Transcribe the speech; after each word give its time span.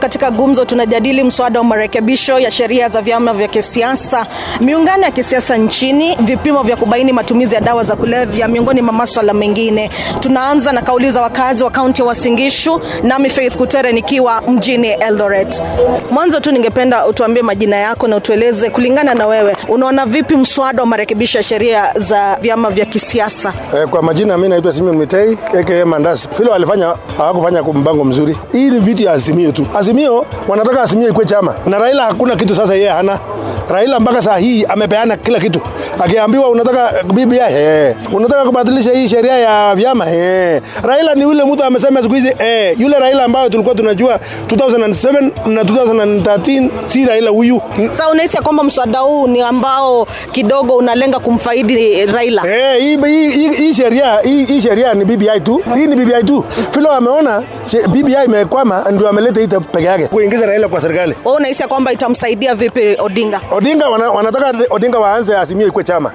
Katika 0.00 0.30
gumzo 0.30 0.64
tunajadili 0.64 1.22
mswada 1.24 1.58
wa 1.60 1.64
marekebisho 1.64 2.38
ya 2.38 2.50
sheria 2.50 2.88
za 2.88 3.02
vyama 3.02 3.32
vya 3.32 3.48
kisiasa, 3.48 4.26
miungano 4.60 5.02
ya 5.02 5.10
kisiasa 5.10 5.56
nchini, 5.56 6.16
vipimo 6.20 6.62
vya 6.62 6.76
kubaini 6.76 7.12
matumizi 7.12 7.54
ya 7.54 7.60
dawa 7.60 7.84
za 7.84 7.96
kulevya, 7.96 8.48
miongoni 8.48 8.82
mwa 8.82 8.92
maswala 8.92 9.34
mengine. 9.34 9.90
Tunaanza 10.20 10.72
na 10.72 10.82
kauli 10.82 11.10
za 11.10 11.22
wakazi 11.22 11.64
wa 11.64 11.70
kaunti 11.70 12.02
ya 12.02 12.06
Uasin 12.06 12.38
nami 13.02 13.30
Faith 13.30 13.56
Kutere 13.56 13.92
nikiwa 13.92 14.42
mjini 14.48 14.88
Eldoret. 14.88 15.62
Mwanzo 16.10 16.40
tu 16.40 16.52
ningependa 16.52 17.06
utuambie 17.06 17.42
majina 17.42 17.76
yako 17.76 18.08
na 18.08 18.16
utueleze 18.16 18.70
kulingana 18.70 19.14
na 19.14 19.26
wewe, 19.26 19.56
unaona 19.68 20.06
vipi 20.06 20.36
mswada 20.36 20.82
wa 20.82 20.86
marekebisho 20.86 21.38
ya 21.38 21.44
sheria 21.44 21.92
za 21.96 22.38
vyama 22.42 22.70
vya 22.70 22.84
kisiasa? 22.84 23.52
Eh, 23.76 23.86
kwa 23.88 24.02
majina 24.02 24.36
mimi 24.36 24.48
naitwa 24.48 24.72
Simeon 24.72 24.96
Mitei 24.96 25.38
aka 25.60 25.86
Mandas. 25.86 26.28
Vile 26.38 26.50
hawakufanya 27.18 27.62
mpango 27.62 28.04
mzuri. 28.04 28.36
Hii 28.52 28.70
ni 28.70 28.78
vitu 28.80 29.02
ya 29.02 29.12
Azimio 29.12 29.52
tu. 29.52 29.66
Azimio 29.74 29.87
wanataka 30.48 30.82
Azimio 30.82 31.08
ikuwe 31.08 31.26
chama. 31.26 31.54
Na 31.66 31.78
Raila 31.78 32.02
hakuna 32.04 32.36
kitu 32.36 32.54
sasa, 32.54 32.74
yeye 32.74 32.88
hana. 32.88 33.18
Raila 33.70 34.00
mpaka 34.00 34.22
saa 34.22 34.36
hii 34.36 34.64
amepeana 34.64 35.16
kila 35.16 35.40
kitu, 35.40 35.60
akiambiwa 36.04 36.48
unataka 36.50 36.92
BBI 37.04 37.38
eh, 37.50 37.96
unataka 38.12 38.44
kubadilisha 38.44 38.92
hii 38.92 39.08
sheria 39.08 39.38
ya 39.38 39.74
vyama 39.74 40.10
eh. 40.10 40.62
Raila 40.82 41.14
ni 41.14 41.22
yule 41.22 41.44
mtu 41.44 41.64
amesema 41.64 42.02
siku 42.02 42.14
hizi 42.14 42.32
eh, 42.38 42.80
yule 42.80 42.98
Raila 42.98 43.24
ambayo 43.24 43.48
tulikuwa 43.48 43.74
tunajua 43.74 44.20
2007 44.48 45.30
na 45.46 45.62
2013 45.62 46.68
si 46.84 47.04
Raila 47.06 47.30
huyu. 47.30 47.60
Sasa 47.90 48.08
unahisi 48.10 48.36
kwamba 48.36 48.64
mswada 48.64 48.98
huu 48.98 49.26
ni 49.26 49.40
ambao 49.40 50.06
kidogo 50.32 50.76
unalenga 50.76 51.18
kumfaidi 51.18 52.06
Raila? 52.06 52.42
Eh, 52.48 52.80
hii 52.80 52.96
hii- 53.30 53.52
hii 53.52 53.74
sheria 53.74 54.18
hii 54.20 54.44
hii 54.44 54.60
sheria 54.60 54.94
ni 54.94 55.04
BBI 55.04 55.40
tu. 55.40 55.62
Hii 55.74 55.86
ni 55.86 55.96
BBI 55.96 56.22
tu. 56.26 56.44
Vile 56.74 56.88
wameona 56.88 57.42
BBI 57.88 58.16
imekwama 58.24 58.84
ndio 58.90 59.08
ameleta 59.08 59.40
hii 59.40 59.46
peke 59.46 59.84
yake 59.84 60.06
kuingiza 60.06 60.46
Raila 60.46 60.68
kwa 60.68 60.80
serikali. 60.80 61.14
Wewe 61.24 61.36
unahisi 61.36 61.62
kwamba 61.64 61.92
itamsaidia 61.92 62.54
vipi 62.54 62.96
Odinga? 62.98 63.40
Odinga 63.50 63.88
wana, 63.88 64.10
wanataka 64.10 64.52
Odinga 64.70 64.98
waanze 64.98 65.36
asimie 65.36 65.66
ikuwe 65.66 65.84
chama 65.88 66.12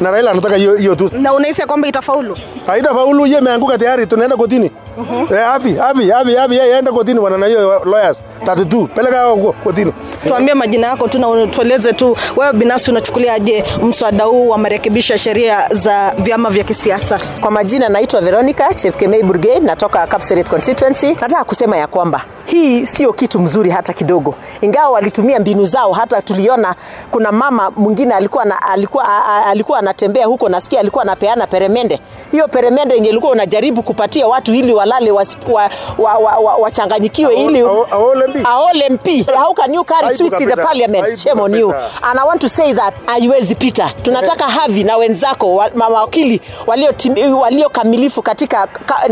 na 0.00 0.10
Raila 0.10 0.30
anataka 0.30 0.56
hiyo 0.56 0.74
hiyo 0.76 0.94
tu. 0.94 1.10
Na 1.12 1.32
unahisi 1.32 1.60
ya 1.60 1.66
kwamba 1.66 1.88
itafaulu? 1.88 2.36
Haitafaulu, 2.66 3.24
hiyo 3.24 3.38
imeanguka 3.38 3.78
tayari, 3.78 4.06
tunaenda 4.06 4.36
kotini. 4.36 4.70
Eh, 5.32 5.44
hapi 5.44 5.74
hapi 5.74 6.10
hapi 6.10 6.34
hapi, 6.34 6.56
yeye 6.56 6.74
aenda 6.74 6.92
kotini, 6.92 7.20
bwana, 7.20 7.38
na 7.38 7.46
hiyo 7.46 7.82
lawyers 7.84 8.22
32 8.44 8.86
peleka 8.86 9.24
huko 9.24 9.52
kotini. 9.52 9.92
Tuambie 10.28 10.54
majina 10.54 10.86
yako 10.86 11.08
tu 11.08 11.18
na 11.18 11.46
tueleze 11.46 11.92
tu 11.92 12.16
wewe 12.36 12.52
binafsi 12.52 12.90
unachukuliaje 12.90 13.64
mswada 13.82 14.24
huu 14.24 14.48
wa 14.48 14.58
marekebisho 14.58 15.12
ya 15.12 15.18
sheria 15.18 15.68
za 15.70 16.14
vyama 16.18 16.50
vya 16.50 16.64
kisiasa? 16.64 17.18
Kwa 17.40 17.50
majina 17.50 17.88
naitwa 17.88 18.20
Veronica 18.20 18.74
Chepkemei 18.74 19.22
Burgay, 19.22 19.60
natoka 19.60 20.06
Kapseret 20.06 20.50
constituency. 20.50 21.06
Nataka 21.20 21.44
kusema 21.44 21.76
ya 21.76 21.86
kwamba 21.86 22.24
hii 22.46 22.86
sio 22.86 23.12
kitu 23.12 23.40
mzuri 23.40 23.70
hata 23.70 23.92
kidogo, 23.92 24.34
ingawa 24.60 24.88
walitumia 24.90 25.40
mbinu 25.40 25.64
zao. 25.64 25.92
Hata 25.92 26.22
tuliona 26.22 26.74
kuna 27.10 27.32
mama 27.32 27.70
mwingine 27.70 28.14
alikuwa 28.14 28.44
na, 28.44 28.62
alikuwa 28.62 29.24
alikuwa 29.46 29.78
anatembea 29.78 30.26
huko, 30.26 30.48
nasikia 30.48 30.80
alikuwa 30.80 31.02
anapeana 31.02 31.46
peremende. 31.46 32.00
Hiyo 32.30 32.48
peremende 32.48 32.94
yenye 32.94 33.08
ilikuwa 33.08 33.32
unajaribu 33.32 33.82
kupatia 33.82 34.26
watu 34.26 34.54
ili 34.54 34.72
walale 34.74 35.10
wachanganyikiwe 35.10 35.70
wa, 35.98 36.14
wa, 36.14 36.38
wa, 36.38 36.54
wachanganyikiwe 36.54 37.34
ili 37.34 37.60
aole 38.44 38.88
mpi. 38.90 39.26
How 39.36 39.54
can 39.54 39.74
you 39.74 39.84
carry 39.84 40.16
sweets 40.16 40.40
in 40.40 40.48
the 40.48 40.56
parliament? 40.56 41.16
Shame 41.18 41.40
on 41.42 41.54
you. 41.54 41.72
And 42.02 42.18
I 42.20 42.24
want 42.26 42.40
to 42.40 42.48
say 42.48 42.72
that 42.74 42.94
haiwezi 43.06 43.54
pita. 43.54 43.90
Tunataka 44.02 44.44
Havi 44.44 44.84
na 44.84 44.96
wenzako 44.96 45.54
wa- 45.54 45.70
mawakili 45.74 46.40
walio 46.66 46.90
tim- 46.92 47.32
walio 47.38 47.68
kamilifu 47.68 48.22
katika 48.22 48.66
ka, 48.66 49.08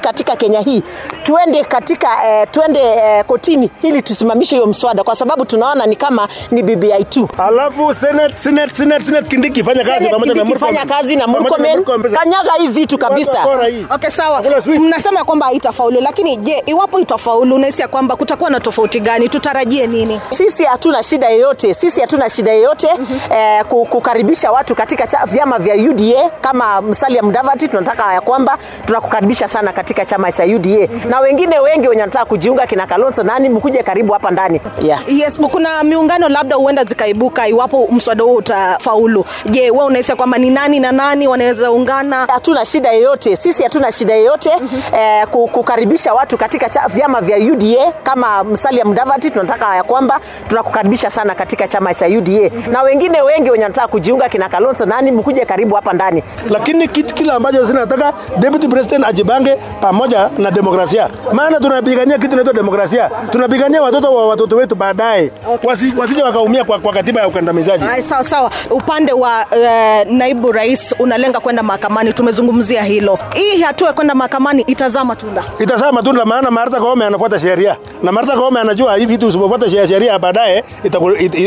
katika 0.00 0.36
Kenya 0.36 0.60
hii 0.60 0.82
tuende 1.22 1.64
katika 1.64 2.08
eh, 2.28 2.46
twende 2.50 2.80
eh, 2.80 3.24
kotini 3.24 3.70
ili 3.82 4.02
tusimamishe 4.02 4.54
hiyo 4.56 4.66
mswada 4.66 5.04
kwa 5.04 5.16
sababu 5.16 5.44
tunaona 5.44 5.86
ni 5.86 5.96
kama 5.96 6.28
ni 6.50 6.62
BBI 6.62 7.04
tu. 7.04 7.28
Alafu 7.38 7.94
Senate 7.94 8.34
Senate 8.42 8.74
Senate 8.74 9.04
Senate 9.04 9.28
Kindiki 9.28 9.64
fanya 9.64 9.84
kazi 9.84 10.08
pamoja 10.08 10.34
na 10.34 10.44
Murkomen. 10.44 10.74
fanya 10.76 10.94
kazi 10.94 11.16
na 11.16 11.26
Murkomen. 11.26 11.84
Kanyaga 11.84 12.52
hii 12.58 12.68
vitu 12.68 12.98
kabisa. 12.98 13.46
Watu. 13.46 13.74
Okay, 13.94 14.10
sawa. 14.10 14.42
Mnasema 14.80 15.24
kwamba 15.24 15.46
haitafaulu, 15.46 16.00
lakini 16.00 16.36
je, 16.36 16.62
iwapo 16.66 17.00
itafaulu, 17.00 17.54
unahisi 17.54 17.82
kwamba 17.88 18.16
kutakuwa 18.16 18.50
na 18.50 18.60
tofauti 18.60 19.00
gani? 19.00 19.28
Tutarajie 19.28 19.86
nini? 19.86 20.20
sisi 20.30 20.64
hatuna 20.64 21.02
shida 21.02 21.28
yoyote 21.28 21.74
sisi 21.74 22.00
hatuna 22.00 22.28
shida 22.30 22.52
yoyote 22.52 22.88
eh, 23.30 23.64
kukaribisha 23.64 24.50
watu 24.52 24.74
katika 24.74 25.06
cha, 25.06 25.26
vyama 25.26 25.58
vya 25.58 25.74
UDA 25.74 26.30
kama 26.40 26.80
Musalia 26.82 27.22
Mudavadi 27.22 27.68
tunataka 27.68 28.12
ya 28.14 28.20
kwamba 28.20 28.58
tunakukaribisha 28.86 29.48
sana 29.48 29.72
katika 29.72 30.04
chama 30.04 30.32
cha 30.32 30.44
UDA 30.44 30.88
na 31.08 31.20
wengine 31.20 31.58
wengi 31.58 31.88
wenye 31.88 32.02
wanataka 32.18 32.24
kujiunga 32.24 32.66
kina 32.66 32.86
Kalonzo 32.86 33.22
nani 33.22 33.48
mkuje 33.48 33.82
karibu 33.82 34.12
hapa 34.12 34.30
ndani? 34.30 34.60
Yeah. 34.82 35.00
Yes, 35.08 35.40
kuna 35.40 35.82
miungano 35.84 36.28
labda 36.28 36.56
huenda 36.56 36.84
zikaibuka 36.84 37.48
iwapo 37.48 37.88
mswada 37.92 38.24
huo 38.24 38.34
utafaulu. 38.34 39.24
Je, 39.46 39.70
wewe 39.70 39.84
unahisi 39.84 40.14
kwamba 40.14 40.38
ni 40.38 40.50
nani 40.50 40.80
na 40.80 40.92
nani 40.92 41.28
wanaweza 41.28 41.72
ungana? 41.72 42.26
hatuna 42.26 42.64
shida 42.64 42.92
yoyote. 42.92 43.36
Sisi 43.36 43.62
hatuna 43.62 43.92
shida 43.92 44.14
yoyote 44.16 44.50
eh, 44.98 45.26
kukaribisha 45.26 46.14
watu 46.14 46.38
katika 46.38 46.68
cha, 46.68 46.88
vyama 46.88 47.20
vya 47.20 47.36
UDA 47.52 47.92
kama 48.02 48.44
Musalia 48.44 48.84
Mudavadi 48.84 49.30
tunataka 49.30 49.76
ya 49.76 49.82
kwamba 49.82 50.20
tunakukaribisha 50.48 51.10
sana 51.10 51.34
katika 51.34 51.68
chama 51.68 51.94
cha 51.94 52.06
UDA 52.06 52.50
na 52.72 52.82
wengine 52.82 53.22
wengi 53.22 53.50
wenye 53.50 53.64
wanataka 53.64 53.88
kujiunga 53.88 54.28
kina 54.28 54.48
Kalonzo 54.48 54.86
nani 54.86 55.12
mkuje 55.12 55.44
karibu 55.44 55.74
hapa 55.74 55.92
ndani? 55.92 56.22
Lakini 56.50 56.88
kitu 56.88 57.14
kile 57.14 57.32
ambacho 57.32 57.64
zinataka 57.64 58.12
deputy 58.38 58.68
president 58.68 59.04
ajibange 59.06 59.56
pamoja 59.80 60.30
na 60.38 60.50
demokrasia, 60.50 61.08
maana 61.32 61.60
tunapigania 62.08 62.18
kitu 62.18 62.32
inaitwa 62.32 62.54
demokrasia. 62.54 63.10
Tunapigania 63.30 63.82
watoto 63.82 64.14
wa 64.14 64.26
watoto 64.28 64.56
wetu 64.56 64.74
baadaye 64.74 65.32
wasi, 65.64 65.92
wasije 65.98 66.22
wakaumia 66.22 66.64
kwa, 66.64 66.78
kwa 66.78 66.92
katiba 66.92 67.20
ya 67.20 67.28
ukandamizaji. 67.28 67.84
Sawa 68.02 68.24
sawa. 68.24 68.50
Upande 68.70 69.12
wa 69.12 69.46
uh, 69.52 70.12
naibu 70.12 70.52
rais 70.52 70.94
unalenga 70.98 71.40
kwenda 71.40 71.62
mahakamani, 71.62 72.12
tumezungumzia 72.12 72.82
hilo. 72.82 73.18
Hii 73.34 73.60
hatua 73.62 73.86
ya 73.88 73.92
kwenda 73.94 74.14
mahakamani 74.14 74.62
itazaa 74.62 75.04
matunda. 75.04 75.44
Itazaa 75.58 75.92
matunda, 75.92 76.24
maana 76.24 76.50
Martha 76.50 76.80
Koome 76.80 77.04
anafuata 77.04 77.40
sheria 77.40 77.76
na 78.02 78.12
Martha 78.12 78.36
Koome 78.36 78.60
anajua 78.60 78.96
hivi 78.96 79.06
vitu 79.12 79.26
usipofuata 79.26 79.68
sheria 79.70 80.18
baadaye 80.18 80.64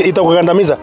itakukandamiza. 0.05 0.77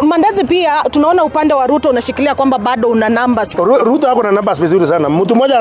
Uh, 0.00 0.02
Mandazi, 0.02 0.44
pia 0.44 0.72
tunaona 0.90 1.24
upande 1.24 1.54
wa 1.54 1.66
Ruto 1.66 1.88
unashikilia 1.90 2.34
kwamba 2.34 2.58
bado 2.58 2.88
una 2.88 3.08
numbers. 3.08 3.56
Ruto 3.84 4.10
ako 4.10 4.22
na 4.22 4.32
numbers 4.32 4.60
vizuri 4.60 4.86
sana. 4.86 5.08
Mtu 5.08 5.34
mmoja 5.36 5.58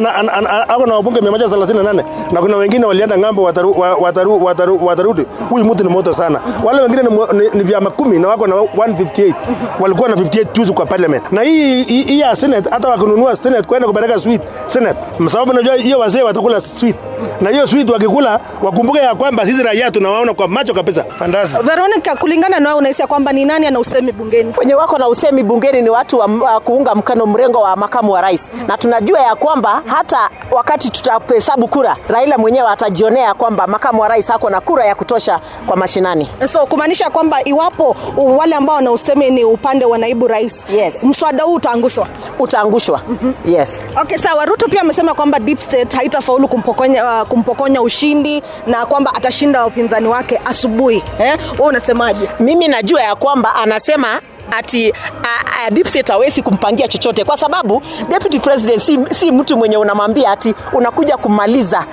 ako 0.68 0.86
na 0.86 0.94
wabunge 0.96 1.20
138 1.20 2.04
na 2.32 2.42
kuna 2.42 2.58
wengine 2.58 2.86
walienda 2.86 3.18
ng'ambo 3.18 3.44
wataru, 3.58 3.80
wa- 3.82 3.96
wataru, 3.96 4.46
wataru, 4.46 4.86
watarudi. 4.86 5.26
Huyu 5.50 5.66
mtu 5.66 5.84
ni 5.84 5.90
moto 5.90 6.14
sana. 6.14 6.42
Wale 6.64 6.82
wengine 6.82 7.04
ni, 7.04 7.10
ni, 7.40 7.50
ni 7.54 7.64
vyama 7.64 7.90
kumi 7.90 8.20
na 8.20 8.28
wako 8.28 8.48
na 8.48 8.56
158 8.56 9.34
walikuwa 9.80 10.10
na 10.10 10.16
58 10.16 10.46
juzi 10.54 10.74
kwa 10.74 10.86
parliament. 10.86 11.32
Na 11.32 11.42
hii 11.42 11.84
hii 11.84 12.20
ya 12.20 12.36
senate 12.36 12.70
hata 12.70 12.88
wakinunua 12.90 13.36
senate 13.36 13.64
kwenda 13.68 13.88
kupeleka 13.88 14.20
sweet 14.20 14.42
senate, 14.68 15.00
sababu 15.28 15.54
najua 15.54 15.76
hiyo 15.76 16.00
wazee 16.00 16.22
watakula 16.22 16.62
sweet 16.62 16.96
na 17.42 17.50
hiyo 17.50 17.68
sweet 17.68 17.90
wakikula 17.90 18.40
wakumbuke 18.64 19.00
ya 19.00 19.16
kwamba 19.16 19.46
sisi 19.46 19.64
raia 19.64 19.92
tunawaona 19.92 20.34
kwa 20.34 20.48
macho 20.48 20.74
kabisa. 20.74 21.04
Fantastic. 21.20 21.62
Veronica, 21.62 22.16
kulingana 22.20 22.60
na 22.60 22.70
wewe 22.70 22.80
unahisi 22.80 23.04
kwamba 23.08 23.34
ni 23.34 23.46
nani 23.46 23.68
ana 23.68 23.80
usemi 23.80 24.12
bungeni? 24.12 24.54
wenye 24.58 24.74
wako 24.76 24.98
na 24.98 25.08
usemi 25.08 25.44
bungeni 25.44 25.82
ni 25.82 25.90
watu 25.90 26.18
wa, 26.20 26.26
uh, 26.26 26.58
kuunga 26.64 26.96
mkono 26.96 27.26
mrengo 27.26 27.60
wa 27.62 27.76
makamu 27.76 28.12
wa 28.12 28.22
rais, 28.22 28.52
na 28.68 28.78
tunajua 28.78 29.20
ya 29.20 29.36
kwamba 29.36 29.82
hata 29.86 30.30
wakati 30.52 30.90
tutahesabu 30.90 31.68
kura, 31.68 31.96
Raila 32.10 32.38
mwenyewe 32.38 32.68
atajionea 32.70 33.34
kwamba 33.48 33.68
makamu 33.68 34.02
wa 34.02 34.08
rais 34.08 34.30
ako 34.30 34.50
na 34.50 34.62
kura 34.62 34.86
ya 34.86 34.96
kutosha 34.96 35.40
kwa 35.68 35.76
mashinani. 35.78 36.30
So 36.52 36.66
kumaanisha 36.66 37.10
kwamba 37.10 37.44
iwapo 37.44 37.96
wale 38.18 38.56
ambao 38.56 38.76
wana 38.76 38.92
usemi 38.92 39.30
ni 39.32 39.44
upande 39.44 39.86
wa 39.86 39.98
naibu 39.98 40.28
rais, 40.28 40.66
Yes. 40.70 41.04
mswada 41.04 41.44
huu 41.44 41.54
utaangushwa. 41.54 42.08
Utaangushwa. 42.40 43.02
Yes. 43.46 43.84
Okay, 44.02 44.18
sawa. 44.18 44.46
Ruto 44.46 44.68
pia 44.68 44.82
amesema 44.82 45.14
kwamba 45.14 45.40
deep 45.40 45.60
state 45.62 45.94
haitafaulu 45.96 46.48
kumpokonya, 46.48 47.06
uh, 47.22 47.28
kumpokonya 47.28 47.82
ushindi 47.82 48.44
na 48.68 48.86
kwamba 48.86 49.14
atashinda 49.16 49.64
wapinzani 49.64 50.08
wake 50.08 50.42
asubuhi. 50.46 51.04
Eh, 51.20 51.38
wewe 51.54 51.68
unasemaje? 51.70 52.30
Mimi 52.40 52.68
najua 52.68 53.02
ya 53.02 53.16
kwamba 53.16 53.56
anasema 53.56 54.22
ati 54.52 54.94
a, 55.24 55.66
a, 55.68 55.72
deep 55.72 55.88
state 55.88 56.08
hawezi 56.10 56.42
kumpangia 56.42 56.88
chochote 56.88 57.24
kwa 57.24 57.38
sababu 57.38 57.82
deputy 58.10 58.40
president 58.40 58.82
si, 58.82 59.00
si 59.10 59.32
mtu 59.32 59.58
mwenye 59.58 59.78
unamwambia 59.78 60.32
ati 60.32 60.56
unakuja 60.74 61.18
kumaliza. 61.18 61.86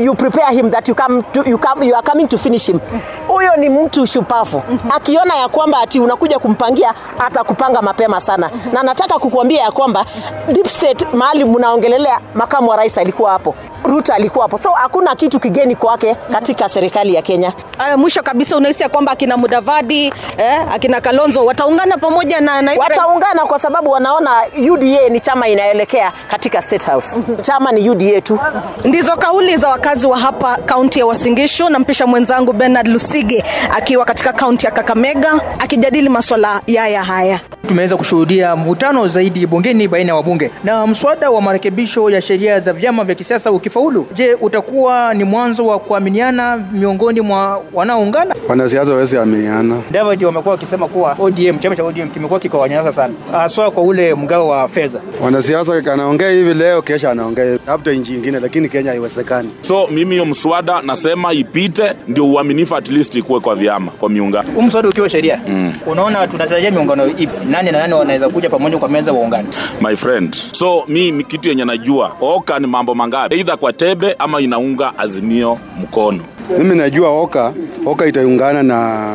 You 0.00 0.14
prepare 0.14 0.54
him 0.54 0.70
that 0.70 0.88
you 0.88 0.94
come 0.94 1.22
to, 1.32 1.42
you 1.44 1.58
come, 1.58 1.86
you 1.86 1.94
are 1.94 2.02
coming 2.02 2.26
to 2.28 2.38
finish 2.38 2.66
him. 2.66 2.80
Huyo 3.28 3.56
ni 3.56 3.68
mtu 3.68 4.06
shupafu 4.06 4.62
akiona 4.96 5.36
ya 5.36 5.48
kwamba 5.48 5.78
ati 5.80 6.00
unakuja 6.00 6.38
kumpangia 6.38 6.94
atakupanga 7.18 7.82
mapema 7.82 8.20
sana. 8.20 8.50
Na 8.72 8.82
nataka 8.82 9.18
kukuambia 9.18 9.62
ya 9.62 9.70
kwamba 9.70 10.04
deep 10.52 10.66
state 10.66 11.06
mahali 11.12 11.44
mnaongelelea 11.44 12.20
makamu 12.34 12.68
wa 12.70 12.76
rais 12.76 12.98
alikuwa 12.98 13.30
hapo. 13.30 13.54
Ruto 13.84 14.12
alikuwa 14.14 14.44
hapo. 14.44 14.58
So 14.58 14.70
hakuna 14.70 15.14
kitu 15.16 15.40
kigeni 15.40 15.76
kwake 15.76 16.14
katika 16.32 16.68
serikali 16.68 17.14
ya 17.14 17.22
Kenya. 17.22 17.52
Uh, 17.78 17.98
mwisho 18.00 18.22
kabisa 18.22 18.56
unahisi 18.56 18.82
ya 18.82 18.88
kwamba 18.88 19.12
akina 19.12 19.36
Mudavadi 19.36 20.06
eh, 20.38 20.47
eh, 20.48 20.72
akina 20.74 21.00
Kalonzo 21.00 21.44
wataungana 21.44 21.96
pamoja 21.96 22.40
na 22.40 22.62
naibu 22.62 22.80
wataungana 22.82 23.42
kwa 23.46 23.58
sababu 23.58 23.90
wanaona 23.90 24.30
UDA 24.70 25.08
ni 25.08 25.20
chama 25.20 25.48
inaelekea 25.48 26.12
katika 26.30 26.62
State 26.62 26.86
House. 26.86 27.20
Chama 27.46 27.72
ni 27.72 27.90
UDA 27.90 28.20
tu. 28.20 28.38
Ndizo 28.84 29.16
kauli 29.16 29.56
za 29.56 29.68
wakazi 29.68 30.06
wa 30.06 30.18
hapa 30.18 30.56
kaunti 30.56 30.98
ya 30.98 31.06
Uasin 31.06 31.34
Gishu. 31.34 31.68
Nampisha 31.68 32.06
mwenzangu 32.06 32.52
Bernard 32.52 32.88
Lusige 32.88 33.44
akiwa 33.70 34.04
katika 34.04 34.32
kaunti 34.32 34.66
ya 34.66 34.72
Kakamega 34.72 35.40
akijadili 35.58 36.08
maswala 36.08 36.60
yaya 36.66 37.04
haya. 37.04 37.40
Tumeweza 37.66 37.96
kushuhudia 37.96 38.56
mvutano 38.56 39.08
zaidi 39.08 39.46
bungeni 39.46 39.88
baina 39.88 40.08
ya 40.08 40.14
wabunge 40.14 40.50
na 40.64 40.86
mswada 40.86 41.30
wa 41.30 41.40
marekebisho 41.42 42.10
ya 42.10 42.20
sheria 42.20 42.60
za 42.60 42.72
vyama 42.72 43.04
vya 43.04 43.14
kisiasa 43.14 43.52
ukifaulu, 43.52 44.06
je, 44.14 44.34
utakuwa 44.34 45.14
ni 45.14 45.24
mwanzo 45.24 45.66
wa 45.66 45.78
kuaminiana 45.78 46.56
miongoni 46.72 47.20
mwa 47.20 47.62
wanaoungana? 47.74 48.34
Wanasiasa 48.48 48.92
wawezi 48.92 49.18
aminiana. 49.18 49.82
David 49.90 50.24
wamekuwa 50.38 50.52
wakisema 50.54 50.88
kuwa 50.88 51.16
ODM, 51.18 51.58
chama 51.58 51.76
cha 51.76 51.84
ODM 51.84 52.08
kimekuwa 52.08 52.40
kikawanyanyasa 52.40 52.92
sana, 52.92 53.14
haswa 53.32 53.70
kwa 53.70 53.82
ule 53.82 54.14
mgao 54.14 54.48
wa 54.48 54.68
fedha. 54.68 55.00
Wanasiasa 55.22 55.92
anaongea 55.92 56.30
hivi 56.30 56.54
leo, 56.54 56.82
kesho 56.82 57.10
anaongea 57.10 57.58
labda 57.66 57.92
nchi 57.92 58.14
ingine, 58.14 58.40
lakini 58.40 58.68
Kenya 58.68 58.90
haiwezekani. 58.90 59.48
So 59.60 59.86
mimi 59.86 60.10
hiyo 60.10 60.26
mswada 60.26 60.82
nasema 60.82 61.32
ipite, 61.32 61.92
ndio 62.08 62.26
uaminifu 62.26 62.76
at 62.76 62.88
least 62.88 63.14
ikuwe 63.14 63.40
kwa 63.40 63.54
vyama, 63.54 63.90
kwa 63.90 64.08
miungano. 64.10 64.48
Huu 64.54 64.62
mswada 64.62 64.88
ukiwa 64.88 65.08
sheria 65.08 65.40
mm. 65.48 65.72
unaona 65.86 66.26
tunatarajia 66.28 66.70
miungano 66.70 67.06
ipi? 67.06 67.28
Nani 67.50 67.70
na 67.72 67.78
nani 67.78 67.94
wanaweza 67.94 68.28
kuja 68.28 68.50
pamoja 68.50 68.78
kwa 68.78 68.88
meza 68.88 69.12
waungane? 69.12 69.48
my 69.80 69.96
friend. 69.96 70.36
So 70.52 70.84
mi 70.88 71.10
ni 71.10 71.24
kitu 71.24 71.48
yenye 71.48 71.64
najua 71.64 72.12
oka 72.20 72.58
ni 72.58 72.66
mambo 72.66 72.94
mangapi, 72.94 73.34
aidha 73.34 73.56
kwa 73.56 73.72
tebe 73.72 74.16
ama 74.18 74.40
inaunga 74.40 74.98
azimio 74.98 75.58
mkono. 75.82 76.24
Mimi 76.56 76.74
najua 76.74 77.08
Oka, 77.10 77.52
Oka 77.86 78.06
itaungana 78.06 78.62
na 78.62 79.06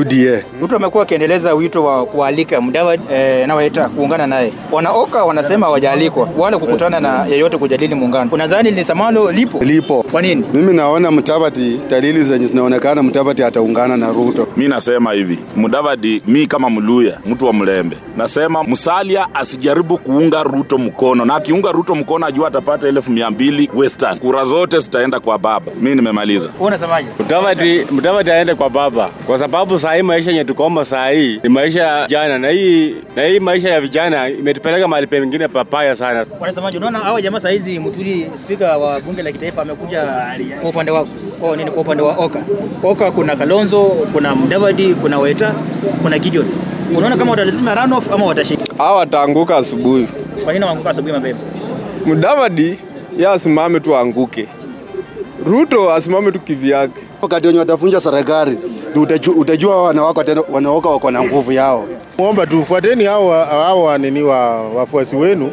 UDA. 0.00 0.42
Ruto 0.60 0.76
amekuwa 0.76 1.02
akiendeleza 1.02 1.54
wito 1.54 1.84
wa 1.84 2.06
kualika 2.06 2.60
Mudavadi 2.60 3.02
eh, 3.12 3.48
na 3.48 3.54
Waita 3.54 3.88
kuungana 3.88 4.26
naye. 4.26 4.52
Wanaoka 4.72 5.24
wanasema 5.24 5.66
hawajaalikwa 5.66 6.28
wala 6.38 6.58
kukutana 6.58 7.00
na 7.00 7.26
yeyote 7.26 7.58
kujadili 7.58 7.94
muungano. 7.94 8.30
Unadhani 8.32 8.70
lisamalo 8.70 9.32
lipo? 9.32 9.64
Lipo. 9.64 10.02
Kwa 10.12 10.22
nini? 10.22 10.44
Mimi 10.52 10.72
naona 10.72 11.10
Mtabati, 11.10 11.80
dalili 11.90 12.22
zenye 12.22 12.46
zinaonekana 12.46 13.02
Mtabati 13.02 13.42
ataungana 13.42 13.96
na 13.96 14.08
Ruto. 14.12 14.46
Mi 14.56 14.68
nasema 14.68 15.12
hivi, 15.12 15.38
Mudavadi, 15.56 16.22
mi 16.26 16.46
kama 16.46 16.70
Mluya, 16.70 17.18
mtu 17.26 17.46
wa 17.46 17.52
Mlembe, 17.52 17.96
nasema 18.16 18.64
Musalia 18.64 19.34
asijaribu 19.34 19.98
kuunga 19.98 20.42
Ruto 20.42 20.78
mkono, 20.78 21.24
na 21.24 21.34
akiunga 21.34 21.72
Ruto 21.72 21.94
mkono 21.94 22.26
ajua 22.26 22.48
atapata 22.48 22.88
elfu 22.88 23.10
mia 23.12 23.30
mbili 23.30 23.70
Western. 23.74 24.18
Kura 24.18 24.44
zote 24.44 24.78
zitaenda 24.78 25.20
kwa 25.20 25.38
baba. 25.38 25.72
Mi 25.80 25.94
nimemaliza. 25.94 26.48
Unasemaje? 26.60 27.08
Mtavati, 27.20 27.86
Mtavati 27.90 28.30
aende 28.30 28.54
kwa 28.54 28.70
baba, 28.70 29.08
kwa 29.26 29.38
sababu 29.38 29.78
saa 29.78 29.94
hii 29.94 30.02
maisha 30.02 30.30
yenye 30.30 30.44
tukoma 30.44 30.84
saa 30.84 31.08
hii 31.10 31.40
ni 31.42 31.48
maisha 31.48 31.82
ya 31.82 32.02
vijana, 32.06 32.38
na 32.38 32.48
hii 32.48 32.94
na 33.16 33.24
hii 33.24 33.40
maisha 33.40 33.68
ya 33.68 33.80
vijana 33.80 34.28
imetupeleka 34.28 34.88
mahali 34.88 35.06
pengine 35.06 35.48
papaya 35.48 35.94
sana. 35.94 36.26
Unasemaje? 36.40 36.78
Unaona 36.78 36.98
hawa 36.98 37.22
jamaa 37.22 37.40
saa 37.40 37.48
hizi 37.48 37.78
Muturi, 37.78 38.30
spika 38.34 38.78
wa 38.78 39.00
bunge 39.00 39.22
la 39.22 39.32
kitaifa, 39.32 39.62
amekuja 39.62 40.04
kwa 40.60 40.70
upande 40.70 40.92
wako 40.92 41.08
kwa 41.40 41.56
nini, 41.56 41.70
kwa 41.70 41.82
upande 41.82 42.02
wa 42.02 42.16
Oka. 42.16 42.38
Oka 42.82 43.10
kuna 43.10 43.36
Kalonzo, 43.36 43.82
kuna 43.84 44.34
Mudavadi, 44.34 44.94
kuna 44.94 45.18
Waita, 45.18 45.54
kuna 46.02 46.18
Gideon. 46.18 46.46
Unaona 46.96 47.16
kama 47.16 47.30
watalazima 47.30 47.74
runoff 47.74 48.12
ama 48.12 48.26
watashinda? 48.26 48.64
Hawa 48.78 48.98
wataanguka 48.98 49.56
asubuhi. 49.56 50.06
Kwa 50.44 50.52
nini 50.52 50.64
waanguka 50.64 50.90
asubuhi 50.90 51.12
mapema? 51.14 51.38
Mudavadi 52.06 52.78
yeye 53.18 53.28
asimame 53.32 53.80
tu 53.80 53.96
aanguke, 53.96 54.46
Ruto 55.44 55.90
asimame 55.92 56.32
tu 56.32 56.40
kivyake. 56.40 57.00
Wakati 57.22 57.46
wenye 57.46 57.58
watavunja 57.58 58.00
serikali 58.00 58.58
utajua, 59.36 59.82
wanawako 59.82 60.24
tena 60.24 60.42
wanaoka 60.52 60.88
wako 60.88 61.10
na 61.10 61.22
nguvu 61.24 61.52
yao. 61.52 61.84
Muomba 62.18 62.46
tufuateni 62.46 63.04
hao 63.04 63.30
hao 63.44 63.98
nini 63.98 64.22
wa 64.22 64.62
wafuasi 64.70 65.16
wenu, 65.16 65.50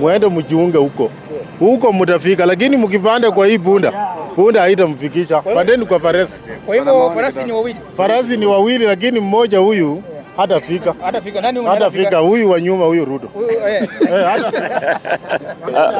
muende 0.00 0.26
mjiunge 0.28 0.78
huko 0.78 1.10
huko, 1.58 1.92
mtafika. 1.92 2.46
Lakini 2.46 2.76
mkipanda 2.76 3.30
kwa 3.30 3.46
hii 3.46 3.58
punda, 3.58 3.92
punda 4.36 4.60
haitamfikisha. 4.60 5.42
Pandeni 5.42 5.86
kwa 5.86 6.00
farasi. 6.00 6.34
Kwa 6.66 6.76
hivyo 6.76 7.10
farasi 7.10 7.44
ni 7.44 7.52
wawili. 7.52 7.78
Farasi 7.96 8.36
ni 8.36 8.46
wawili, 8.46 8.84
lakini 8.84 9.20
mmoja 9.20 9.58
huyu 9.58 10.02
hatafika, 10.36 10.94
Hatafika. 11.02 11.40
Nani 11.40 11.58
huyu 11.58 11.70
hatafika. 11.70 12.18
Huyu 12.18 12.50
wa 12.50 12.60
nyuma, 12.60 12.84
huyu 12.84 13.04
Ruto 13.04 13.28
Eh. 13.68 13.88
Eh, 14.12 14.42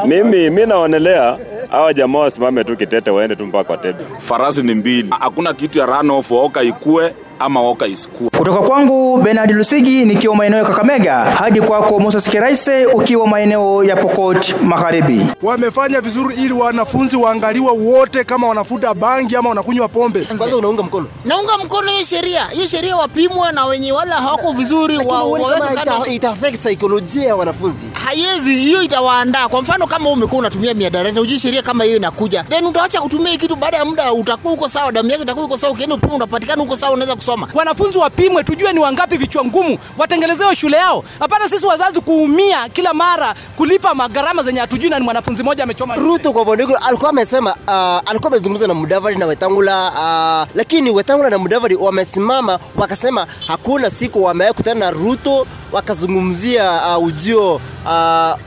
Mimi 0.06 0.50
mi 0.50 0.66
naonelea 0.66 1.38
hawa 1.70 1.94
jamaa 1.94 2.18
wasimame 2.18 2.64
tu 2.64 2.76
kitete, 2.76 3.10
waende 3.10 3.36
tu 3.36 3.46
mpaka 3.46 3.64
kwa 3.64 3.76
tebe. 3.76 4.04
Farasi 4.18 4.62
ni 4.62 4.74
mbili, 4.74 5.08
hakuna 5.20 5.52
kitu 5.54 5.78
ya 5.78 5.86
runoff, 5.86 6.30
oka 6.32 6.62
ikue 6.62 7.14
ama 7.38 7.60
oka 7.60 7.86
isikue. 7.86 8.28
Kutoka 8.44 8.62
kwangu 8.68 9.16
Bernard 9.18 9.50
Lusigi 9.50 10.04
nikiwa 10.04 10.36
maeneo 10.36 10.58
ya 10.58 10.64
Kakamega 10.64 11.14
hadi 11.24 11.60
kwako 11.60 12.00
Moses 12.00 12.24
Kiraise 12.30 12.86
ukiwa 12.86 13.26
maeneo 13.26 13.84
ya 13.84 13.96
Pokot 13.96 14.54
Magharibi. 14.62 15.26
wamefanya 15.42 16.00
vizuri 16.00 16.34
ili 16.34 16.52
wanafunzi 16.52 17.16
waangaliwe 17.16 17.70
wote 17.72 18.24
kama 18.24 18.48
wanafuta 18.48 18.94
bangi 18.94 19.36
ama 19.36 19.48
wanakunywa 19.48 19.88
pombe. 19.88 20.24
Kwanza 20.24 20.56
unaunga 20.56 20.82
mkono? 20.82 21.06
Naunga 21.24 21.58
mkono 21.58 21.90
hiyo 21.90 22.04
sheria. 22.04 22.44
Hiyo 22.44 22.66
sheria 22.66 22.96
wapimwe 22.96 23.52
na 23.52 23.64
wenye 23.66 23.92
wala 23.92 24.14
hawako 24.14 24.52
vizuri 24.52 24.96
wa, 24.98 25.22
wa, 25.22 25.24
wa, 25.24 26.08
Ita 26.08 26.30
affect 26.30 26.62
saikolojia 26.62 27.24
ya 27.24 27.36
wanafunzi. 27.36 27.86
Haiwezi, 28.04 28.56
hiyo 28.56 28.82
itawaandaa. 28.82 29.48
Kwa 29.48 29.62
mfano 29.62 29.86
kama 29.86 30.04
wewe 30.04 30.12
umekuwa 30.16 30.38
unatumia 30.40 30.74
miadarati, 30.74 31.18
hujui 31.18 31.40
sheria 31.40 31.62
kama 31.62 31.84
hiyo 31.84 31.96
inakuja. 31.96 32.44
Then 32.44 32.66
utaacha 32.66 33.00
kutumia 33.00 33.36
kitu 33.36 33.56
baada 33.56 33.76
ya 33.76 33.84
muda 33.84 34.12
utakuwa 34.12 34.52
uko 34.54 34.68
sawa, 34.68 34.92
damu 34.92 35.10
yako 35.10 35.22
itakuwa 35.22 35.46
uko 35.46 35.58
sawa, 35.58 35.72
ukienda 35.72 35.94
upimo 35.94 36.14
unapatikana 36.16 36.62
uko 36.62 36.76
sawa, 36.76 36.92
unaweza 36.92 37.16
kusoma. 37.16 37.48
wanafunzi 37.54 37.98
wapimwe, 37.98 38.44
tujue 38.44 38.72
ni 38.72 38.78
wangapi 38.80 39.16
vichwa 39.16 39.44
ngumu, 39.44 39.78
watengenezewe 39.98 40.54
shule 40.54 40.76
yao. 40.76 41.04
Hapana 41.18 41.48
sisi 41.48 41.66
wazazi 41.66 42.00
kuumia 42.00 42.68
kila 42.68 42.94
mara 42.94 43.34
kulipa 43.56 43.94
magharama 43.94 44.42
zenye 44.42 44.60
hatujui 44.60 44.90
na 44.90 44.98
ni 44.98 45.04
mwanafunzi 45.04 45.42
mmoja 45.42 45.64
amechoma. 45.64 45.96
Ruto 45.96 46.32
kwa 46.32 46.44
Bondiko 46.44 46.74
alikuwa 46.86 47.10
amesema 47.10 47.54
uh, 47.68 48.10
alikuwa 48.10 48.26
amezungumza 48.32 48.66
na 48.66 48.74
Mudavadi 48.74 49.18
na 49.18 49.26
Wetangula 49.26 49.88
uh, 49.90 50.56
lakini 50.56 50.90
Wetangula 50.90 51.30
na 51.30 51.38
Mudavadi 51.38 51.74
wamesimama 51.74 52.58
wakasema 52.76 53.26
hakuna 53.46 53.90
siku 53.90 54.22
wamewahi 54.24 54.54
kutana 54.54 54.80
na 54.80 54.90
Ruto 54.90 55.46
wakazungumzia 55.74 56.96
uh, 56.98 57.04
ujio 57.04 57.54
uh, 57.54 57.60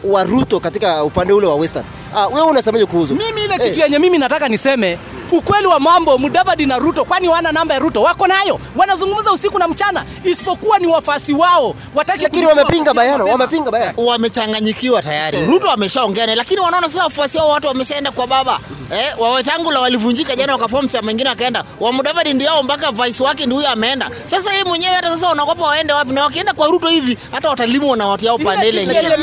wa 0.04 0.24
Ruto 0.24 0.60
katika 0.60 1.04
upande 1.04 1.34
ule 1.34 1.48
wa 1.48 1.56
Western. 1.56 1.86
Uh, 2.14 2.36
wewe 2.36 2.48
unasemaje 2.48 2.86
kuhusu? 2.86 3.16
Mimi 3.16 3.44
ile 3.46 3.58
kitu 3.70 3.80
yenye 3.80 4.00
mimi 4.00 4.18
nataka 4.18 4.48
niseme 4.50 4.98
ukweli 5.32 5.68
wa 5.68 5.80
mambo, 5.80 6.18
Mudavadi 6.18 6.66
na 6.66 6.78
Ruto, 6.80 7.06
kwani 7.06 7.28
wana 7.28 7.52
namba 7.52 7.74
ya 7.74 7.80
Ruto? 7.80 8.02
Wako 8.02 8.28
nayo, 8.28 8.60
wanazungumza 8.76 9.32
usiku 9.32 9.60
na 9.60 9.68
mchana, 9.68 10.06
isipokuwa 10.24 10.80
ni 10.80 10.88
wafasi 10.88 11.34
wao 11.34 11.76
wataki. 11.96 12.24
Lakini 12.24 12.46
wamepinga 12.46 12.94
bayana, 12.94 13.24
wamepinga 13.24 13.72
bayana. 13.72 13.94
Wamechanganyikiwa 13.98 15.02
tayari. 15.02 15.46
Ruto 15.46 15.72
ameshaongea 15.72 16.26
naye, 16.26 16.36
lakini 16.36 16.62
wanaona 16.62 16.88
sasa 16.88 17.04
wafuasi 17.04 17.38
wao 17.38 17.50
watu 17.50 17.68
wameshaenda 17.68 18.12
kwa 18.12 18.28
baba. 18.28 18.60
Eh, 18.92 19.20
wa 19.22 19.34
Wetangula 19.34 19.80
walivunjika 19.80 20.36
jana 20.36 20.54
wakaform 20.54 20.88
chama 20.88 21.08
kingine 21.12 21.30
akaenda. 21.30 21.64
Wa 21.80 21.92
Mudavadi 21.94 22.34
ndio 22.34 22.50
hao 22.50 22.64
mpaka 22.64 22.92
vice 22.92 23.24
wake 23.24 23.46
ndio 23.46 23.58
huyo 23.58 23.70
ameenda. 23.70 24.10
Sasa 24.26 24.52
yeye 24.52 24.64
mwenyewe 24.64 24.94
hata 24.96 25.10
sasa 25.10 25.28
wanaogopa 25.30 25.64
waende 25.66 25.94
wapi 25.94 26.14
na 26.14 26.24
wakienda 26.24 26.54
kwa 26.54 26.68
Ruto 26.68 26.88
hivi 26.88 27.18
hata 27.32 27.50
watalimwa 27.50 27.98
na 27.98 28.08
watu 28.08 28.26
yao 28.26 28.38
pande 28.38 28.70
ile 28.70 28.86
nyingine. 28.88 29.18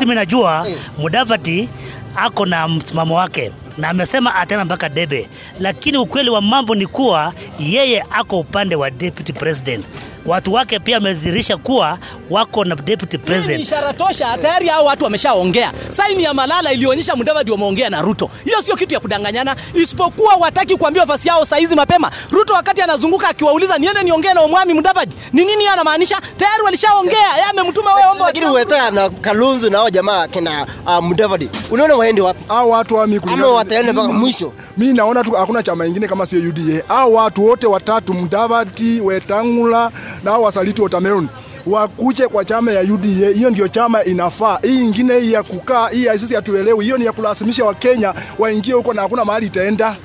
Mimi 0.00 0.14
najua 0.14 0.66
Mudavadi 0.98 1.68
ako 2.16 2.46
na 2.46 2.68
msimamo 2.68 3.16
wake 3.16 3.52
na 3.78 3.88
amesema 3.88 4.34
ataenda 4.34 4.64
mpaka 4.64 4.88
debe, 4.88 5.28
lakini 5.60 5.98
ukweli 5.98 6.30
wa 6.30 6.40
mambo 6.40 6.74
ni 6.74 6.86
kuwa 6.86 7.32
yeye 7.60 8.04
ako 8.10 8.38
upande 8.40 8.76
wa 8.76 8.90
deputy 8.90 9.32
president. 9.32 9.84
Watu 10.26 10.52
wake 10.52 10.78
pia 10.78 10.96
wamedhihirisha 10.96 11.56
kuwa 11.56 11.98
wako 12.30 12.64
na 12.64 12.74
deputy 12.74 13.16
Hii 13.16 13.22
ni 13.22 13.26
president. 13.26 13.60
ishara 13.62 13.92
tosha, 13.92 14.38
tayari 14.38 14.68
hao 14.68 14.84
watu 14.84 15.04
wameshaongea. 15.04 15.72
Saini 15.90 16.22
ya 16.24 16.34
Malala 16.34 16.72
ilionyesha 16.72 17.16
Mudavadi 17.16 17.50
wameongea 17.50 17.90
na 17.90 18.02
Ruto. 18.02 18.30
Hiyo 18.44 18.62
sio 18.62 18.76
kitu 18.76 18.94
ya 18.94 19.00
kudanganyana, 19.00 19.56
isipokuwa 19.74 20.34
wataki 20.34 20.76
kuambia 20.76 21.02
wafasi 21.02 21.28
yao 21.28 21.44
saizi 21.44 21.76
mapema. 21.76 22.10
Ruto 22.30 22.52
wakati 22.54 22.82
anazunguka 22.82 23.28
akiwauliza 23.28 23.78
niende 23.78 24.02
niongee 24.02 24.32
na 24.34 24.40
Omwami 24.40 24.74
Mudavadi, 24.74 25.16
ni 25.32 25.44
nini 25.44 25.66
anamaanisha? 25.66 26.20
Tayari 26.36 26.62
walishaongea, 26.62 27.28
yeye 27.36 27.44
amemtuma 27.50 27.94
wewe 27.94 28.08
omba. 28.12 28.24
lakini 28.26 28.46
Weta 28.46 28.90
na 28.90 29.10
Kalunzu 29.10 29.70
na 29.70 29.78
hao 29.78 29.90
jamaa 29.90 30.28
kina 30.28 30.66
uh, 30.86 30.98
Mudavadi. 31.04 31.50
Unaona 31.70 31.96
waende 31.96 32.20
wapi? 32.22 32.40
Hao 32.48 32.68
watu 32.70 32.94
wa 32.94 33.04
Ama 33.04 33.46
wataenda 33.46 33.92
mpaka 33.92 34.08
mwisho. 34.12 34.52
Mimi 34.76 34.92
naona 34.92 35.22
tu 35.24 35.30
hakuna 35.32 35.62
chama 35.62 35.84
kingine 35.84 36.08
kama 36.08 36.26
sio 36.26 36.40
UDA. 36.48 36.82
Hao 36.88 37.12
watu 37.12 37.46
wote 37.46 37.66
watatu, 37.66 38.14
Mudavadi, 38.14 39.00
Wetangula 39.00 39.90
na 40.24 40.30
hao 40.30 40.42
wasaliti 40.42 40.82
Watermelon 40.82 41.28
wakuje 41.66 42.28
kwa 42.28 42.44
chama 42.44 42.72
ya 42.72 42.80
UDA. 42.80 43.28
Hiyo 43.34 43.50
ndio 43.50 43.68
chama 43.68 44.04
inafaa. 44.04 44.58
Hii 44.62 44.76
nyingine 44.76 45.18
hii 45.18 45.32
ya 45.32 45.42
kukaa, 45.42 45.88
hii 45.88 46.04
ya 46.04 46.18
sisi 46.18 46.34
hatuelewi. 46.34 46.84
Hiyo 46.84 46.98
ni 46.98 47.04
ya 47.04 47.12
kulazimisha 47.12 47.64
Wakenya 47.64 48.14
waingie 48.38 48.72
huko 48.74 48.94
na 48.94 49.02
hakuna 49.02 49.24
mahali 49.24 49.46
itaenda. 49.46 49.96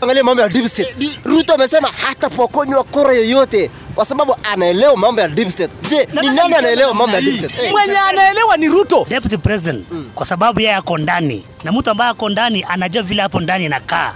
Angalia 0.00 0.24
mambo 0.24 0.42
ya 0.42 0.48
deep 0.48 0.66
state. 0.66 0.94
Ruto 1.24 1.54
amesema 1.54 1.88
hatapokonywa 1.88 2.84
kura 2.84 3.12
yoyote 3.12 3.70
kwa 3.94 4.04
sababu 4.06 4.36
anaelewa 4.52 4.96
mambo 4.96 5.20
ya 5.20 5.28
deep 5.28 5.48
state. 5.50 5.70
Je, 5.90 6.08
ni 6.22 6.30
nani 6.30 6.54
anaelewa 6.54 6.94
mambo 6.94 7.16
ya 7.16 7.22
deep 7.22 7.38
state? 7.38 7.58
Eh. 7.64 7.70
Mwenye 7.70 7.98
anaelewa 7.98 8.56
ni 8.56 8.68
Ruto. 8.68 9.06
Deputy 9.08 9.36
president 9.36 9.86
kwa 10.14 10.26
sababu 10.26 10.60
yeye 10.60 10.74
ako 10.74 10.98
ndani 10.98 11.44
na 11.64 11.72
mtu 11.72 11.90
ambaye 11.90 12.10
ako 12.10 12.28
ndani 12.28 12.64
anajua 12.68 13.02
vile 13.02 13.22
hapo 13.22 13.40
ndani 13.40 13.64
inakaa. 13.64 14.12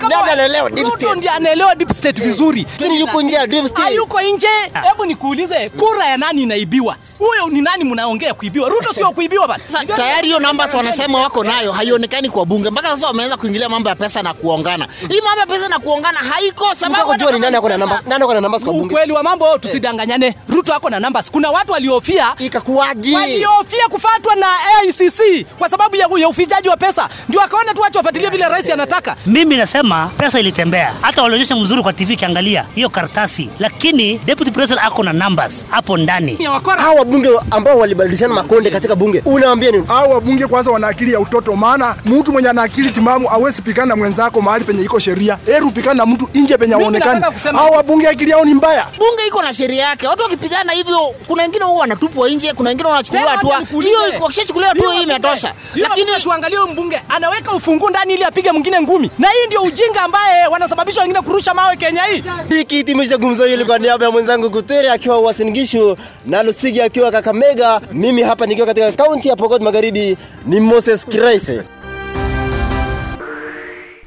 Ruto 0.83 1.14
ndiye 1.14 1.33
anaelewa 1.33 1.75
deep 1.75 1.93
state 1.93 2.21
vizuri. 2.23 2.67
Lakini 2.81 3.00
yuko 3.00 3.23
nje 3.23 3.37
ya 3.37 3.47
deep 3.47 3.67
state. 3.67 3.85
Hayuko 3.85 4.21
nje. 4.21 4.47
Hebu 4.88 5.05
nikuulize, 5.07 5.69
kura 5.69 6.07
ya 6.07 6.17
nani 6.17 6.43
inaibiwa? 6.43 6.97
Huyo 7.19 7.49
ni 7.49 7.61
nani 7.61 7.85
mnaongea 7.85 8.35
kuibiwa? 8.35 8.69
Ruto 8.69 8.93
sio 8.93 9.11
kuibiwa 9.11 9.49
bana. 9.49 9.64
Tayari 9.97 10.26
hiyo 10.28 10.40
numbers 10.40 10.75
wanasema 10.75 11.21
wako 11.21 11.45
nayo 11.45 11.73
haionekani 11.73 12.28
kwa 12.31 12.47
bunge 12.47 12.71
mpaka 12.71 12.88
sasa 12.88 13.07
wameanza 13.07 13.37
kuingilia 13.37 13.69
mambo 13.69 13.88
ya 13.88 13.95
pesa 13.97 14.23
na 14.23 14.35
kuongana. 14.35 14.88
Hii 15.09 15.21
mambo 15.21 15.40
ya 15.40 15.47
pesa 15.47 15.69
na 15.69 15.78
kuongana 15.78 16.19
haiko 16.19 16.75
sababu 16.75 17.11
kujua 17.11 17.33
ni 17.33 17.38
nani 17.38 17.57
ako 17.57 17.69
na 17.69 17.76
namba 17.76 18.02
nani 18.07 18.25
ako 18.25 18.35
na 18.35 18.40
numbers 18.40 18.64
kwa 18.64 18.73
bunge. 18.73 18.87
Ukweli 18.95 19.12
wa 19.12 19.23
mambo 19.23 19.59
tusidanganyane. 19.59 20.35
Ruto 20.49 20.75
ako 20.75 20.90
na 20.90 21.00
numbers. 21.00 21.31
Kuna 21.31 21.50
watu 21.50 21.73
waliofia 21.73 22.35
ikakuwaje? 22.38 23.14
Waliofia 23.14 23.88
kufatwa 23.88 24.35
na 24.35 24.47
AICC 24.81 25.47
kwa 25.59 25.69
sababu 25.69 25.97
ya, 25.97 26.09
ya 26.19 26.28
ufijaji 26.28 26.69
wa 26.69 26.76
pesa. 26.76 27.09
Ndio 27.28 27.38
akaona 27.42 27.75
tu 27.75 27.80
watu 27.83 27.97
wafuatilie 27.99 28.30
vile 28.30 28.49
rais 28.49 28.71
anataka. 28.71 29.16
Mimi 29.26 29.57
nasema 29.57 30.11
pesa 30.16 30.40
ilitembea, 30.40 30.92
hata 31.00 31.23
walionyesha 31.23 31.57
mzuri 31.57 31.83
kwa 31.83 31.92
TV 31.92 32.16
kiangalia 32.16 32.64
hiyo 32.75 32.88
karatasi, 32.88 33.50
lakini 33.59 34.18
deputy 34.18 34.50
president 34.50 34.87
ako 34.87 35.02
na 35.02 35.12
numbers 35.12 35.66
hapo 35.71 35.97
ndani. 35.97 36.38
Hao 36.83 36.95
wabunge 36.95 37.28
ambao 37.50 37.78
walibadilishana 37.78 38.35
makonde 38.35 38.71
katika 38.71 38.97
bunge, 38.97 39.23
unawaambia 39.25 39.71
nini? 39.71 39.85
Hao 39.87 40.11
wabunge 40.11 40.47
kwanza 40.47 40.71
wana 40.71 40.88
akili 40.88 41.12
ya 41.12 41.21
utoto, 41.21 41.57
maana 41.57 41.97
mtu 42.04 42.33
mwenye 42.33 42.49
ana 42.49 42.62
akili 42.62 42.90
timamu 42.90 43.28
hawezi 43.28 43.62
pikana 43.62 43.87
na 43.87 43.97
mwenzako 43.97 44.40
mahali 44.42 44.64
penye 44.64 44.83
iko 44.85 44.99
sheria. 44.99 45.38
Heru 45.47 45.71
pikana 45.71 45.95
na 45.95 46.07
mtu 46.07 46.28
nje 46.35 46.57
penye 46.59 46.75
Mimi 46.76 46.83
haonekani. 47.00 47.25
Hao 47.57 47.71
wabunge 47.71 48.09
akili 48.09 48.30
yao 48.30 48.45
ni 48.45 48.54
mbaya. 48.54 48.87
Bunge 48.99 49.26
iko 49.28 49.42
na 49.42 49.52
sheria 49.52 49.85
yake. 49.85 50.07
Watu 50.09 50.23
wakipigana 50.23 50.73
hivyo, 50.73 50.99
kuna 51.26 51.42
wengine 51.42 51.64
huwa 51.64 51.80
wanatupwa 51.80 52.28
nje, 52.28 52.52
kuna 52.52 52.68
wengine 52.71 52.88
wanachukuliwa 52.88 53.30
hatua. 53.30 53.59
Hiyo 53.83 54.09
iko- 54.14 54.23
wakishachukuliwa 54.25 54.68
hatua 54.68 54.95
hii 54.95 55.02
imetosha. 55.02 55.54
Lakini 55.75 56.07
tuangalie 56.23 56.59
mbunge 56.59 56.73
mbunge 56.73 57.00
anaweka 57.28 57.52
ufungu 57.52 57.90
ndani 57.90 58.14
ili 58.14 58.25
apige 58.25 58.52
mwingine 58.52 58.80
ngumi, 58.80 59.11
na 59.18 59.28
hii 59.28 59.47
ndio 59.47 59.62
ujinga 59.62 60.02
ambaye 60.02 60.47
wanasababisha 60.47 61.00
wengine 61.00 61.20
kurusha 61.20 61.54
mawe 61.54 61.76
Kenya 61.76 62.02
hii. 62.02 62.23
Hiki 62.56 62.85
timisha 62.85 63.18
gumzo 63.18 63.44
hili 63.47 63.64
kwa 63.64 63.78
niaba 63.78 64.04
ya 64.04 64.11
mwenzangu 64.11 64.50
Kutere 64.50 64.90
akiwa 64.90 65.18
Uasin 65.20 65.50
Gishu 65.50 65.97
na 66.26 66.42
Lusigi 66.42 66.82
akiwa 66.82 67.11
Kakamega, 67.11 67.80
mimi 67.92 68.23
hapa 68.23 68.47
nikiwa 68.47 68.66
katika 68.66 68.92
kaunti 68.92 69.28
ya 69.28 69.37
Pokot 69.37 69.62
Magharibi 69.62 70.16
ni 70.47 70.61
Moses 70.61 71.06
Kiraise. 71.06 71.62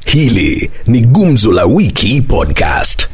Hili 0.05 0.71
ni 0.87 0.99
Gumzo 0.99 1.51
la 1.51 1.65
Wiki 1.65 2.21
Podcast. 2.21 3.07